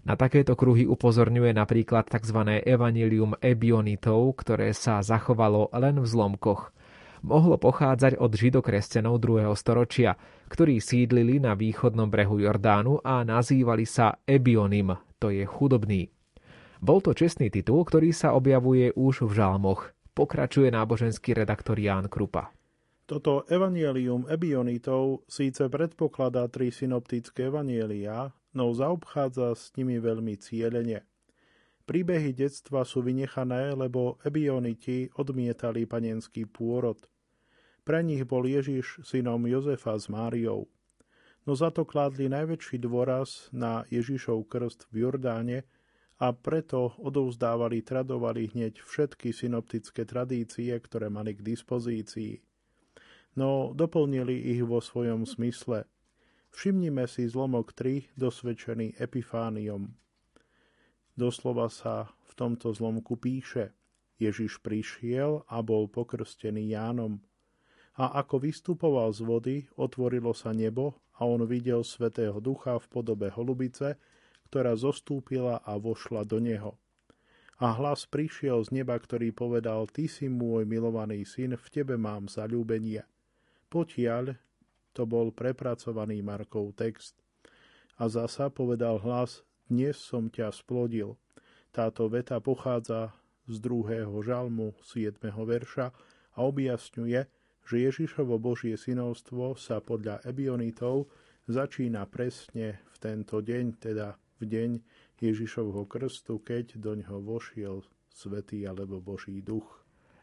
[0.02, 2.62] na takéto kruhy upozorňuje napríklad tzv.
[2.66, 6.74] evanilium ebionitov, ktoré sa zachovalo len v zlomkoch.
[7.22, 9.46] Mohlo pochádzať od židokresťanov 2.
[9.54, 10.18] storočia,
[10.50, 16.10] ktorí sídlili na východnom brehu Jordánu a nazývali sa Ebionim, to je chudobný.
[16.82, 19.94] Bol to čestný titul, ktorý sa objavuje už v žalmoch.
[20.18, 22.50] Pokračuje náboženský redaktor Ján Krupa.
[23.06, 31.04] Toto evanielium ebionitov síce predpokladá tri synoptické evanielia, no zaobchádza s nimi veľmi cieľene.
[31.90, 37.04] Príbehy detstva sú vynechané, lebo ebioniti odmietali panenský pôrod.
[37.82, 40.70] Pre nich bol Ježiš synom Jozefa s Máriou.
[41.46, 45.66] no za to kládli najväčší dôraz na Ježišov krst v Jordáne
[46.22, 52.46] a preto odovzdávali, tradovali hneď všetky synoptické tradície, ktoré mali k dispozícii.
[53.34, 55.90] No doplnili ich vo svojom smysle.
[56.52, 59.88] Všimnime si zlomok 3, dosvedčený Epifániom.
[61.16, 63.72] Doslova sa v tomto zlomku píše
[64.22, 67.18] Ježiš prišiel a bol pokrstený Jánom.
[67.98, 73.34] A ako vystupoval z vody, otvorilo sa nebo a on videl Svetého Ducha v podobe
[73.34, 73.98] holubice,
[74.52, 76.78] ktorá zostúpila a vošla do neho.
[77.62, 82.30] A hlas prišiel z neba, ktorý povedal, Ty si môj milovaný syn, v tebe mám
[82.30, 83.06] zalúbenie.
[83.70, 84.38] Potiaľ,
[84.92, 87.16] to bol prepracovaný Markov text.
[88.00, 91.16] A zasa povedal hlas, dnes som ťa splodil.
[91.72, 93.16] Táto veta pochádza
[93.48, 95.16] z druhého žalmu 7.
[95.24, 95.96] verša
[96.36, 97.20] a objasňuje,
[97.64, 101.08] že Ježišovo Božie synovstvo sa podľa Ebionitov
[101.48, 104.70] začína presne v tento deň, teda v deň
[105.22, 109.82] Ježišovho krstu, keď do ňoho vošiel Svetý alebo Boží duch.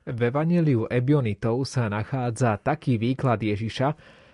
[0.08, 3.88] V Evangeliu Ebionitov sa nachádza taký výklad Ježiša,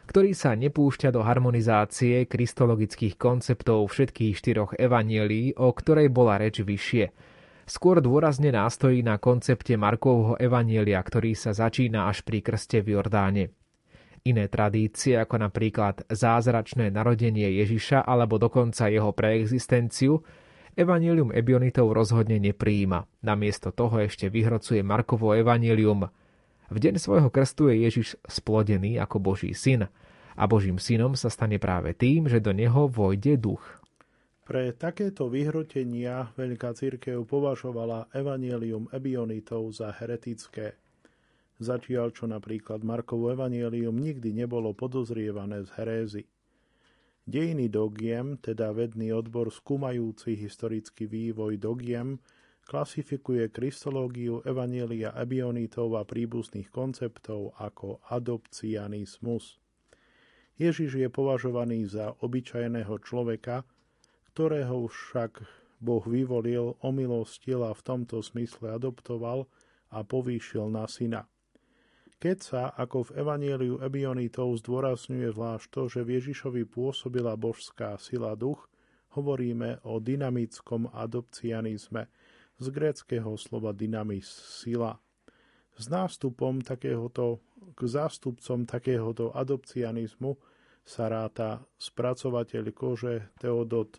[0.04, 7.34] ktorý sa nepúšťa do harmonizácie kristologických konceptov všetkých štyroch evanielí, o ktorej bola reč vyššie.
[7.64, 13.56] Skôr dôrazne nástojí na koncepte Markovho evanielia, ktorý sa začína až pri krste v Jordáne.
[14.24, 20.20] Iné tradície, ako napríklad zázračné narodenie Ježiša alebo dokonca jeho preexistenciu,
[20.74, 23.06] Evangelium Ebionitov rozhodne nepríjima.
[23.22, 26.10] Namiesto toho ešte vyhrocuje Markovo Evangelium.
[26.72, 29.88] V deň svojho krstu je Ježiš splodený ako Boží syn
[30.34, 33.62] a Božím synom sa stane práve tým, že do neho vojde duch.
[34.44, 40.76] Pre takéto vyhrotenia Veľká církev považovala Evangelium Ebionitov za heretické
[41.62, 46.22] zatiaľ čo napríklad Markovo evanielium nikdy nebolo podozrievané z herézy.
[47.24, 52.20] Dejiny Dogiem, teda vedný odbor skúmajúci historický vývoj Dogiem,
[52.64, 59.60] klasifikuje kristológiu Evanielia Ebionitov a príbuzných konceptov ako adopcianizmus.
[60.56, 63.68] Ježiš je považovaný za obyčajného človeka,
[64.32, 65.44] ktorého však
[65.84, 69.44] Boh vyvolil, omilostil a v tomto smysle adoptoval
[69.92, 71.28] a povýšil na syna.
[72.22, 78.32] Keď sa, ako v Evanieliu Ebionitov zdôrazňuje zvlášť to, že v Ježišovi pôsobila božská sila
[78.32, 78.64] duch,
[79.12, 82.08] hovoríme o dynamickom adopcianizme
[82.58, 84.98] z gréckého slova dynamis, sila.
[85.74, 87.42] S nástupom takéhoto,
[87.74, 90.38] k zástupcom takéhoto adopcianizmu
[90.84, 93.98] sa ráta spracovateľ kože Teodot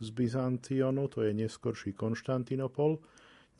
[0.00, 3.02] z Byzantionu, to je neskorší Konštantinopol,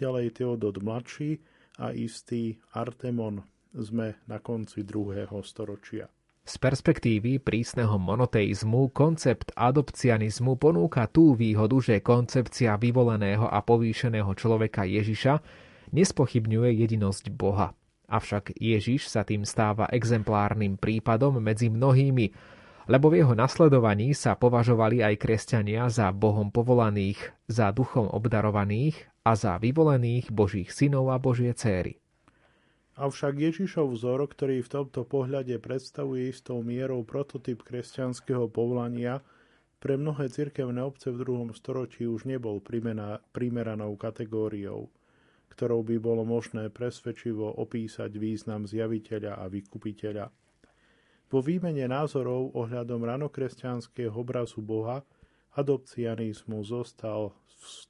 [0.00, 1.42] ďalej Teodot mladší
[1.82, 3.42] a istý Artemon
[3.76, 6.08] sme na konci druhého storočia.
[6.42, 14.82] Z perspektívy prísneho monoteizmu koncept adopcianizmu ponúka tú výhodu, že koncepcia vyvoleného a povýšeného človeka
[14.82, 15.38] Ježiša
[15.94, 17.78] nespochybňuje jedinosť Boha.
[18.10, 22.34] Avšak Ježiš sa tým stáva exemplárnym prípadom medzi mnohými,
[22.90, 29.38] lebo v jeho nasledovaní sa považovali aj kresťania za Bohom povolaných, za duchom obdarovaných a
[29.38, 32.01] za vyvolených Božích synov a Božie céry.
[32.92, 39.24] Avšak Ježišov vzor, ktorý v tomto pohľade predstavuje istou mierou prototyp kresťanského povolania,
[39.80, 42.60] pre mnohé cirkevné obce v druhom storočí už nebol
[43.32, 44.92] primeranou kategóriou,
[45.50, 50.30] ktorou by bolo možné presvedčivo opísať význam zjaviteľa a vykupiteľa.
[51.32, 55.00] Vo výmene názorov ohľadom ranokresťanského obrazu Boha
[55.56, 57.32] adopcianizmu zostal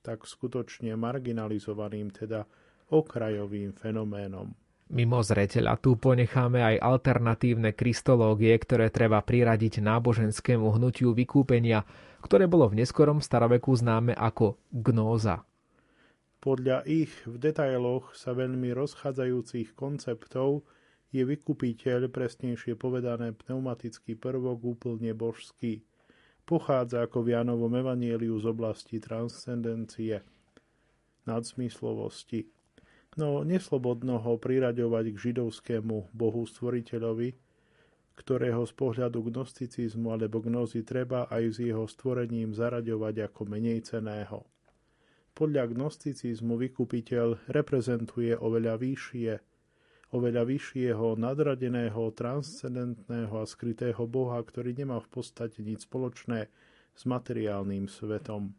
[0.06, 2.46] tak skutočne marginalizovaným, teda
[2.94, 4.61] okrajovým fenoménom.
[4.92, 11.88] Mimo zreteľa tu ponecháme aj alternatívne kristológie, ktoré treba priradiť náboženskému hnutiu vykúpenia,
[12.20, 15.48] ktoré bolo v neskorom staroveku známe ako gnóza.
[16.44, 20.60] Podľa ich v detailoch sa veľmi rozchádzajúcich konceptov
[21.08, 25.80] je vykupiteľ, presnejšie povedané pneumatický prvok, úplne božský.
[26.44, 30.20] Pochádza ako v Janovom evanieliu z oblasti transcendencie,
[31.24, 32.44] nadzmyslovosti,
[33.16, 37.36] no neslobodno ho priraďovať k židovskému bohu stvoriteľovi,
[38.16, 44.44] ktorého z pohľadu gnosticizmu alebo gnozy treba aj s jeho stvorením zaraďovať ako menej ceného.
[45.32, 49.32] Podľa gnosticizmu vykupiteľ reprezentuje oveľa vyššie,
[50.12, 56.52] oveľa vyššieho, nadradeného, transcendentného a skrytého Boha, ktorý nemá v podstate nič spoločné
[56.92, 58.52] s materiálnym svetom.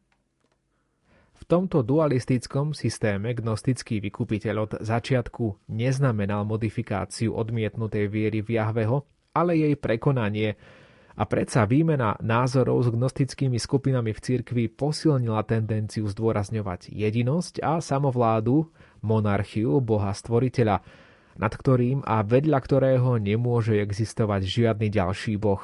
[1.44, 9.04] V tomto dualistickom systéme gnostický vykupiteľ od začiatku neznamenal modifikáciu odmietnutej viery v Jahveho,
[9.36, 10.56] ale jej prekonanie
[11.14, 18.72] A predsa výmena názorov s gnostickými skupinami v cirkvi posilnila tendenciu zdôrazňovať jedinosť a samovládu,
[19.06, 20.82] monarchiu Boha Stvoriteľa,
[21.38, 25.62] nad ktorým a vedľa ktorého nemôže existovať žiadny ďalší boh.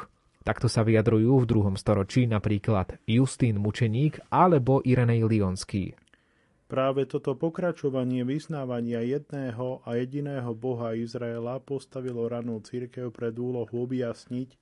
[0.50, 5.94] Takto sa vyjadrujú v druhom storočí napríklad Justín Mučeník alebo Irenej Lionský.
[6.66, 14.58] Práve toto pokračovanie vyznávania jedného a jediného Boha Izraela postavilo ranú církev pred úlohu objasniť,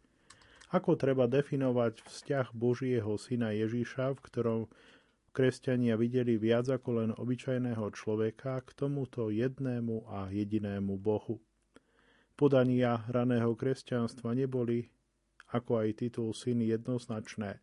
[0.76, 4.62] ako treba definovať vzťah Božieho syna Ježíša, v ktorom
[5.32, 11.40] kresťania videli viac ako len obyčajného človeka k tomuto jednému a jedinému Bohu.
[12.36, 14.92] Podania raného kresťanstva neboli,
[15.52, 17.60] ako aj titul syn, jednoznačné.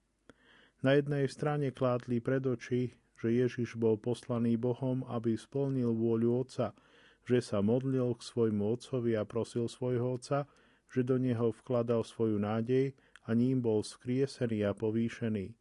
[0.84, 2.92] Na jednej strane kládli pred oči
[3.24, 6.76] že Ježiš bol poslaný Bohom, aby splnil vôľu Otca,
[7.24, 10.44] že sa modlil k svojmu Otcovi a prosil svojho Otca,
[10.92, 12.92] že do neho vkladal svoju nádej
[13.24, 15.56] a ním bol skriesený a povýšený.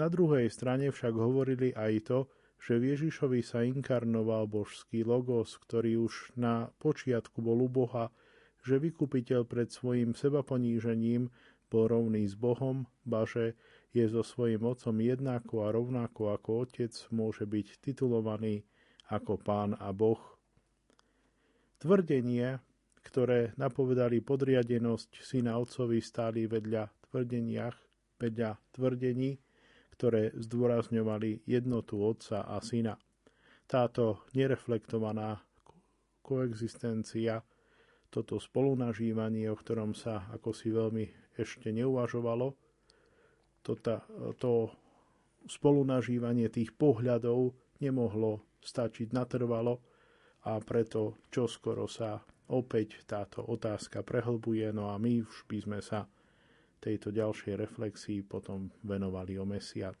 [0.00, 2.18] Na druhej strane však hovorili aj to,
[2.60, 8.08] že v Ježišovi sa inkarnoval božský logos, ktorý už na počiatku bol u Boha,
[8.60, 11.32] že vykupiteľ pred svojim sebaponížením
[11.70, 13.54] bol rovný s Bohom, baže
[13.94, 18.66] je so svojím otcom jednako a rovnako ako otec môže byť titulovaný
[19.10, 20.18] ako pán a boh.
[21.80, 22.60] Tvrdenie,
[23.00, 27.76] ktoré napovedali podriadenosť syna otcovi, stáli vedľa tvrdeniach,
[28.20, 29.40] vedľa tvrdení,
[29.96, 33.00] ktoré zdôrazňovali jednotu otca a syna.
[33.64, 35.40] Táto nereflektovaná
[36.22, 37.42] koexistencia,
[38.10, 42.52] toto spolunažívanie, o ktorom sa ako si veľmi ešte neuvažovalo,
[43.62, 44.02] to, ta,
[44.36, 44.68] to
[45.46, 49.80] spolunažívanie tých pohľadov nemohlo stačiť natrvalo
[50.44, 56.04] a preto čoskoro sa opäť táto otázka prehlbuje, no a my už by sme sa
[56.80, 60.00] tejto ďalšej reflexii potom venovali o mesiac.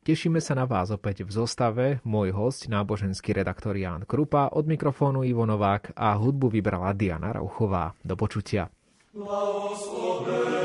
[0.00, 1.84] Tešíme sa na vás opäť v zostave.
[2.08, 7.92] Môj host, náboženský redaktor Ján Krupa, od mikrofónu Ivo Novák a hudbu vybrala Diana Rauchová.
[8.00, 8.72] Do počutia.
[9.12, 10.59] Blahosloven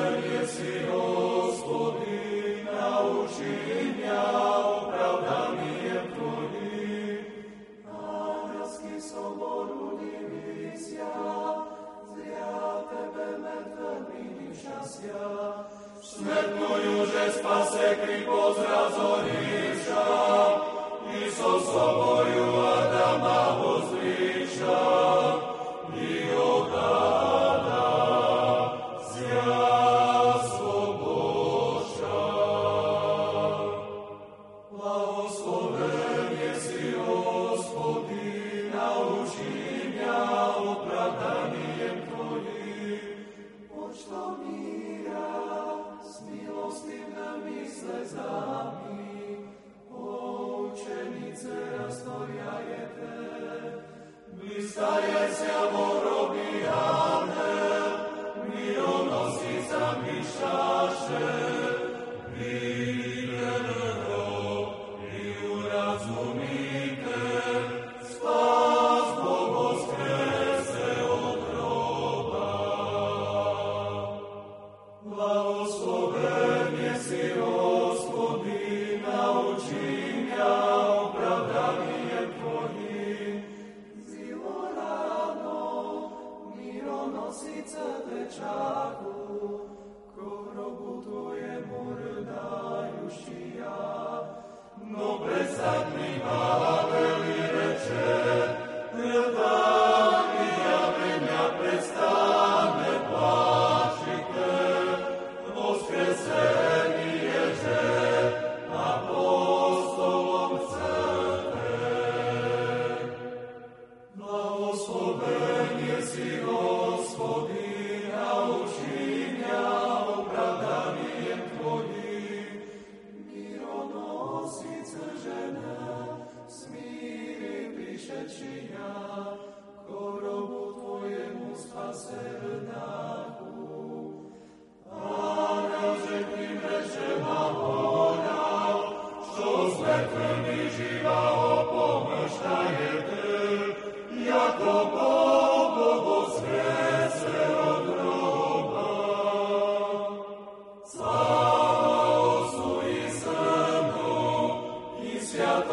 [17.75, 20.05] se Hribos razoriša
[21.17, 22.84] i sa
[47.85, 48.44] Jesus.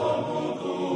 [0.02, 0.91] とも